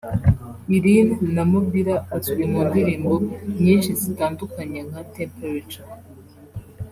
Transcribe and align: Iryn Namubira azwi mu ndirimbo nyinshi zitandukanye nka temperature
Iryn 0.75 1.09
Namubira 1.35 1.95
azwi 2.15 2.43
mu 2.51 2.61
ndirimbo 2.67 3.11
nyinshi 3.63 3.91
zitandukanye 4.01 4.79
nka 4.89 5.01
temperature 5.15 5.83